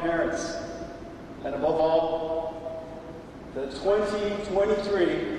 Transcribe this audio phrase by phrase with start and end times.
[0.00, 0.56] parents,
[1.44, 2.86] and above all,
[3.54, 5.36] the 2023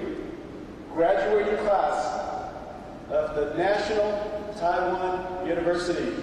[0.94, 2.42] graduating class
[3.10, 6.14] of the National Taiwan University.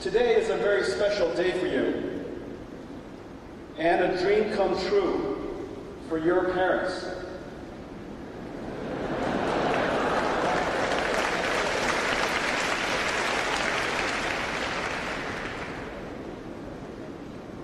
[0.00, 2.08] Today is a very special day for you
[3.78, 5.68] and a dream come true
[6.08, 7.06] for your parents.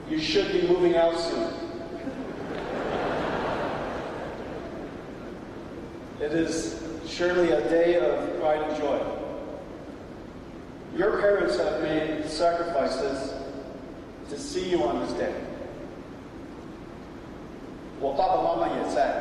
[0.08, 1.52] You should be moving out soon.
[6.23, 8.99] It is surely a day of pride and joy.
[10.95, 13.34] Your parents have made sacrifices
[14.29, 15.34] to see you on this day.
[18.01, 19.13] 我爸爸妈妈也在，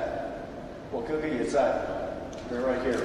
[0.93, 1.81] 我哥哥也在。
[2.51, 3.01] They're right here.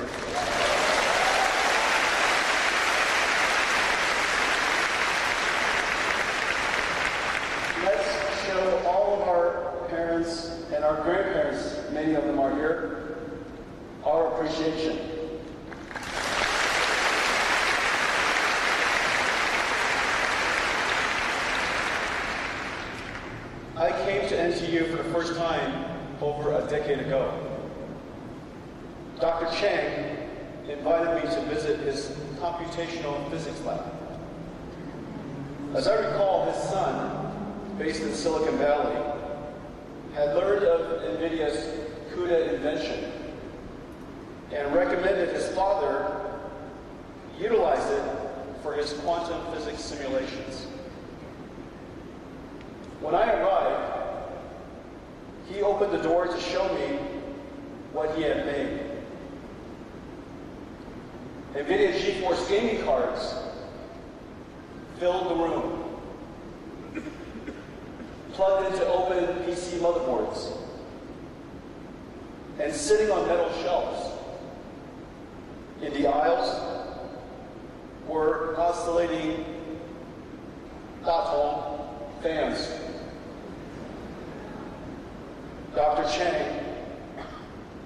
[7.84, 8.08] Let's
[8.46, 12.97] show all of our parents and our grandparents, many of them are here, our
[23.77, 25.85] I came to NTU for the first time
[26.23, 27.31] over a decade ago.
[29.21, 29.55] Dr.
[29.55, 30.31] Chang
[30.67, 32.07] invited me to visit his
[32.41, 33.85] computational physics lab.
[35.75, 38.97] As I recall, his son, based in Silicon Valley,
[40.15, 43.08] had learned of NVIDIA's CUDA invention
[44.53, 46.29] and recommended his father
[47.39, 48.03] utilize it
[48.63, 50.67] for his quantum physics simulations.
[53.01, 54.33] When I arrived,
[55.49, 56.99] he opened the door to show me
[57.93, 58.81] what he had made.
[61.55, 63.35] NVIDIA GeForce gaming cards
[64.99, 65.85] filled the room,
[68.33, 70.57] plugged into open PC motherboards,
[72.61, 74.08] and sitting on metal shelves.
[75.81, 76.61] In the aisles
[78.09, 79.45] were oscillating
[81.05, 81.89] Tatung
[82.21, 82.69] fans.
[85.75, 86.03] Dr.
[86.11, 86.65] Chang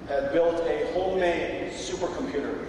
[0.09, 2.65] had built a homemade supercomputer,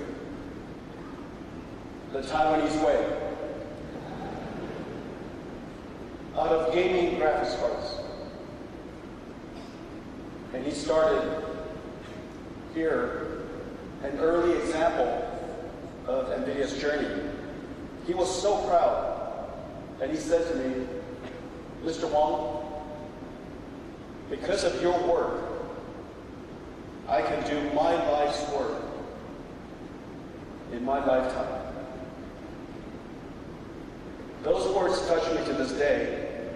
[2.12, 3.18] the Taiwanese way,
[6.36, 7.96] out of gaming graphics cards.
[10.54, 11.44] And he started
[12.74, 13.23] here
[14.04, 15.30] an early example
[16.08, 17.30] of NVIDIA's journey.
[18.06, 19.50] He was so proud,
[20.02, 20.88] and he said to me,
[21.86, 22.10] Mr.
[22.10, 22.64] Huang,
[24.30, 25.42] because of your work,
[27.08, 28.82] I can do my life's work
[30.72, 31.62] in my lifetime.
[34.44, 36.50] Those words touch me to this day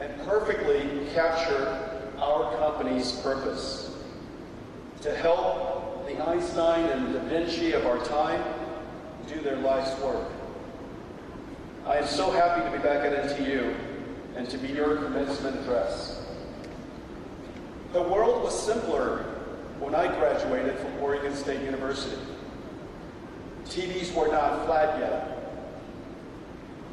[0.00, 3.96] and perfectly capture our company's purpose
[5.02, 5.73] to help
[6.06, 8.42] the Einstein and Da Vinci of our time
[9.26, 10.28] do their life's work.
[11.86, 13.74] I am so happy to be back at NTU
[14.36, 16.26] and to be your commencement address.
[17.92, 19.24] The world was simpler
[19.78, 22.20] when I graduated from Oregon State University.
[23.64, 25.30] TVs were not flat yet.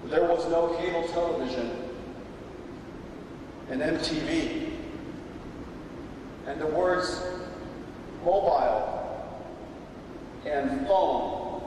[0.05, 1.71] There was no cable television
[3.69, 4.71] and MTV.
[6.47, 7.23] And the words
[8.23, 8.90] mobile
[10.45, 11.61] and phone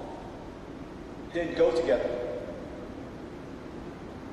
[1.32, 2.10] didn't go together.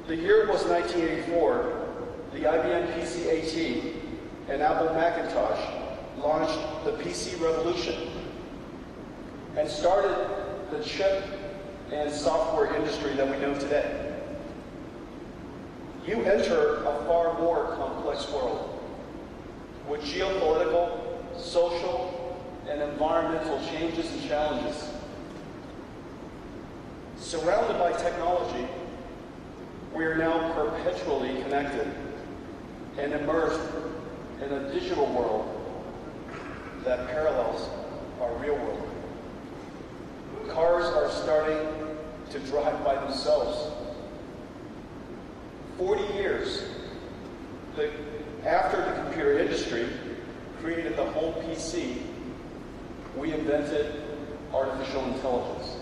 [0.08, 1.88] The year was 1984.
[2.34, 3.94] The IBM PC-AT
[4.50, 5.60] and Apple Macintosh
[6.18, 8.10] launched the PC revolution
[9.58, 10.16] and started
[10.72, 11.24] the chip
[11.92, 14.14] and software industry that we know today.
[16.06, 18.80] You enter a far more complex world
[19.88, 21.00] with geopolitical,
[21.38, 22.11] social,
[22.70, 24.90] and environmental changes and challenges.
[27.18, 28.68] Surrounded by technology,
[29.94, 31.94] we are now perpetually connected
[32.98, 33.62] and immersed
[34.44, 35.48] in a digital world
[36.84, 37.70] that parallels
[38.22, 38.88] our real world.
[40.50, 41.58] Cars are starting
[42.32, 43.72] to drive by themselves.
[45.78, 46.64] 40 years
[48.46, 49.88] after the computer industry
[50.62, 52.02] created the home PC,
[53.18, 54.02] we invented
[54.54, 55.78] artificial intelligence.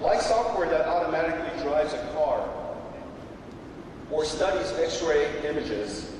[0.00, 2.48] Like software that automatically drives a car,
[4.10, 6.12] or studies X-ray images,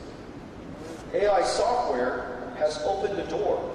[1.12, 3.70] AI software has opened the door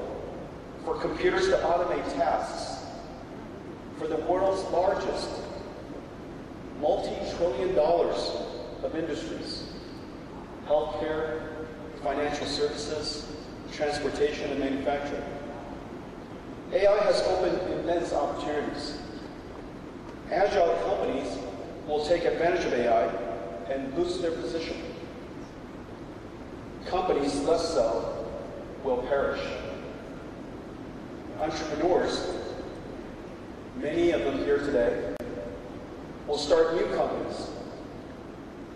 [0.83, 2.85] for computers to automate tasks
[3.97, 5.29] for the world's largest
[6.79, 8.37] multi-trillion dollars
[8.83, 9.65] of industries,
[10.67, 11.41] healthcare,
[12.01, 13.29] financial services,
[13.71, 15.38] transportation, and manufacturing.
[16.71, 18.99] AI has opened immense opportunities.
[20.31, 21.37] Agile companies
[21.87, 23.05] will take advantage of AI
[23.71, 24.77] and boost their position.
[26.85, 28.27] Companies less so
[28.83, 29.41] will perish.
[31.39, 32.27] Entrepreneurs,
[33.77, 35.15] many of them here today,
[36.27, 37.49] will start new companies.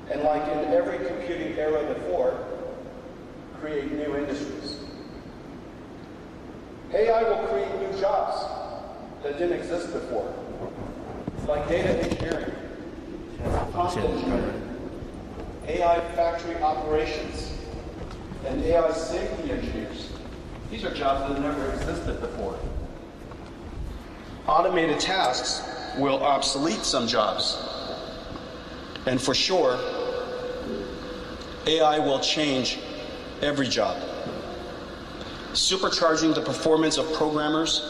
[0.10, 2.44] And like in every computing era before,
[3.60, 4.53] create new industries.
[6.96, 8.46] AI will create new jobs
[9.24, 10.32] that didn't exist before,
[11.48, 12.52] like data engineering,
[13.72, 14.80] prompt engineering,
[15.68, 17.52] AI factory operations,
[18.46, 20.12] and AI safety engineers.
[20.70, 22.60] These are jobs that never existed before.
[24.48, 25.68] Automated tasks
[25.98, 27.58] will obsolete some jobs.
[29.08, 29.80] And for sure,
[31.66, 32.78] AI will change
[33.42, 33.98] every job
[35.54, 37.82] supercharging the performance of programmers,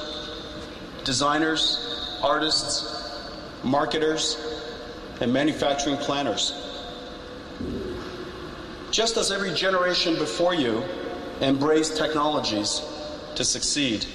[1.03, 3.21] designers, artists,
[3.63, 4.37] marketers,
[5.21, 6.53] and manufacturing planners.
[8.91, 10.83] Just as every generation before you
[11.41, 12.81] embraced technologies
[13.35, 14.05] to succeed,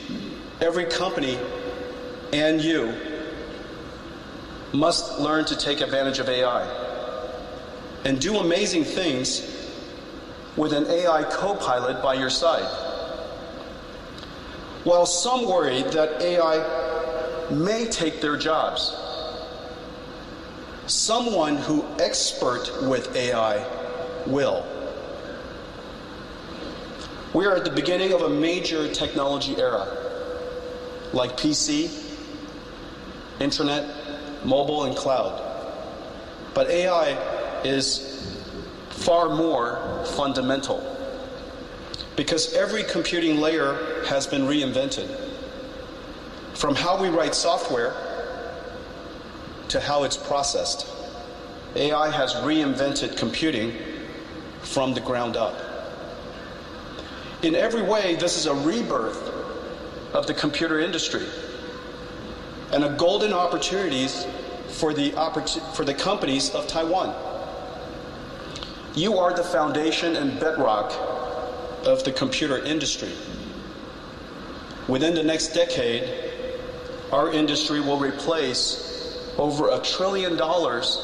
[0.61, 1.39] every company
[2.33, 2.95] and you
[4.73, 6.69] must learn to take advantage of AI
[8.05, 9.55] and do amazing things
[10.57, 12.88] with an AI co pilot by your side.
[14.85, 18.95] While some worry that AI may take their jobs,
[20.87, 23.67] someone who expert with AI
[24.27, 24.67] will.
[27.35, 29.87] We are at the beginning of a major technology era,
[31.13, 31.91] like PC,
[33.41, 35.45] internet, mobile, and cloud.
[36.55, 38.39] But AI is
[38.91, 40.98] far more fundamental
[42.19, 45.09] because every computing layer has been reinvented.
[46.53, 47.95] From how we write software
[49.69, 50.89] to how it's processed,
[51.77, 53.73] AI has reinvented computing
[54.63, 55.55] from the ground up.
[57.43, 59.33] In every way, this is a rebirth
[60.13, 61.25] of the computer industry
[62.73, 64.27] and a golden opportunities
[64.71, 65.13] for the,
[65.73, 67.15] for the companies of Taiwan.
[68.97, 71.08] You are the foundation and bedrock
[71.87, 73.13] of the computer industry.
[74.89, 76.31] Within the next decade,
[77.13, 78.89] our industry will replace
[79.39, 80.99] over a trillion dollars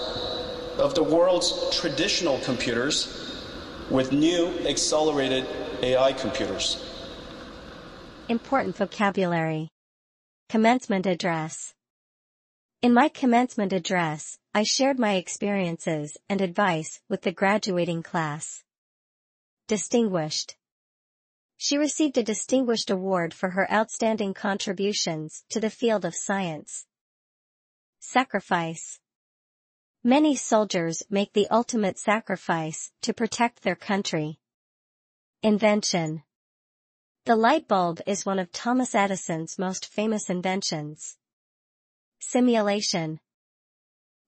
[0.79, 3.41] of the world's traditional computers
[3.91, 5.47] with new accelerated
[5.83, 6.83] AI computers.
[8.29, 9.69] Important vocabulary.
[10.49, 11.75] Commencement address.
[12.83, 18.63] In my commencement address, I shared my experiences and advice with the graduating class.
[19.69, 20.57] Distinguished.
[21.67, 26.85] She received a distinguished award for her outstanding contributions to the field of science.
[28.01, 29.01] Sacrifice.
[30.03, 34.39] Many soldiers make the ultimate sacrifice to protect their country.
[35.43, 36.23] Invention.
[37.25, 41.17] The light bulb is one of Thomas Edison's most famous inventions.
[42.21, 43.21] Simulation.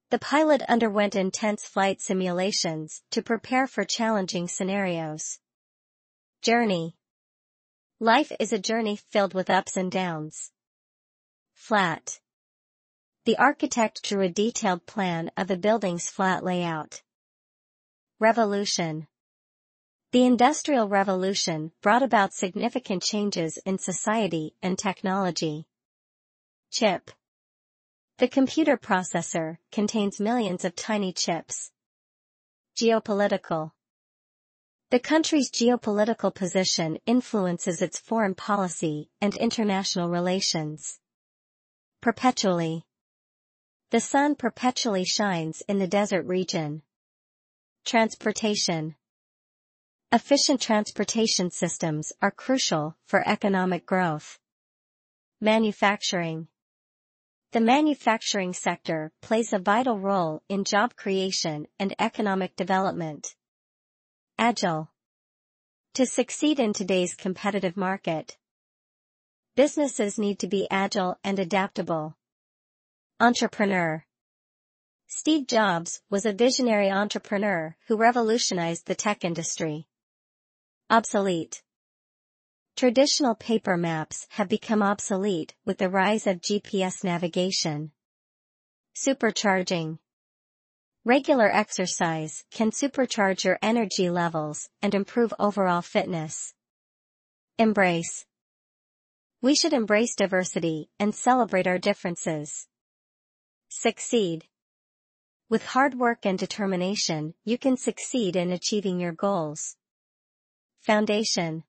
[0.09, 5.39] The pilot underwent intense flight simulations to prepare for challenging scenarios.
[6.41, 6.96] Journey.
[8.01, 10.53] Life is a journey filled with ups and downs.
[11.55, 12.21] Flat.
[13.25, 17.01] The architect drew a detailed plan of the building's flat layout.
[18.21, 19.07] Revolution.
[20.13, 25.67] The Industrial Revolution brought about significant changes in society and technology.
[26.71, 27.11] Chip.
[28.19, 31.73] The computer processor contains millions of tiny chips.
[32.77, 33.73] Geopolitical.
[34.97, 41.01] The country's geopolitical position influences its foreign policy and international relations.
[42.01, 42.87] Perpetually.
[43.91, 46.81] The sun perpetually shines in the desert region.
[47.85, 48.95] Transportation.
[50.13, 54.39] Efficient transportation systems are crucial for economic growth.
[55.43, 56.49] Manufacturing.
[57.53, 63.35] The manufacturing sector plays a vital role in job creation and economic development.
[64.39, 64.91] Agile.
[65.95, 68.37] To succeed in today's competitive market,
[69.55, 72.19] businesses need to be agile and adaptable.
[73.19, 74.05] Entrepreneur.
[75.07, 79.87] Steve Jobs was a visionary entrepreneur who revolutionized the tech industry.
[80.91, 81.63] Obsolete.
[82.77, 87.93] Traditional paper maps have become obsolete with the rise of GPS navigation.
[88.95, 89.99] Supercharging.
[91.07, 96.53] Regular exercise can supercharge your energy levels and improve overall fitness.
[97.61, 98.27] Embrace.
[99.41, 102.67] We should embrace diversity and celebrate our differences.
[103.69, 104.47] Succeed.
[105.49, 109.77] With hard work and determination, you can succeed in achieving your goals.
[110.81, 111.63] Foundation.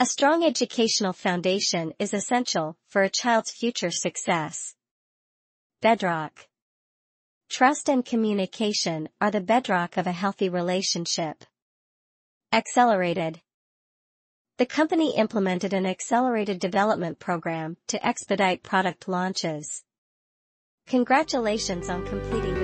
[0.00, 4.74] A strong educational foundation is essential for a child's future success.
[5.82, 6.46] Bedrock.
[7.54, 11.44] Trust and communication are the bedrock of a healthy relationship.
[12.50, 13.40] Accelerated.
[14.58, 19.84] The company implemented an accelerated development program to expedite product launches.
[20.88, 22.56] Congratulations on completing